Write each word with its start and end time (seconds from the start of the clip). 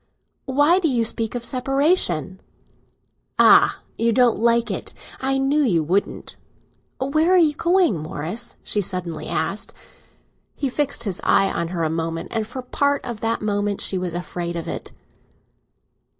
"Why 0.47 0.79
do 0.79 0.87
you 0.87 1.05
speak 1.05 1.35
of 1.35 1.45
separation?" 1.45 2.41
"Ah! 3.37 3.81
you 3.99 4.11
don't 4.11 4.39
like 4.39 4.71
it; 4.71 4.95
I 5.19 5.37
knew 5.37 5.61
you 5.61 5.83
wouldn't!" 5.83 6.37
"Where 6.99 7.31
are 7.31 7.37
you 7.37 7.53
going, 7.53 7.99
Morris?" 7.99 8.55
she 8.63 8.81
suddenly 8.81 9.27
asked. 9.27 9.75
He 10.55 10.69
fixed 10.69 11.03
his 11.03 11.21
eye 11.23 11.51
on 11.51 11.67
her 11.67 11.81
for 11.81 11.83
a 11.83 11.89
moment, 11.91 12.29
and 12.31 12.47
for 12.47 12.57
a 12.57 12.63
part 12.63 13.05
of 13.05 13.19
that 13.21 13.43
moment 13.43 13.79
she 13.79 13.99
was 13.99 14.15
afraid 14.15 14.55
of 14.55 14.67
it. 14.67 14.91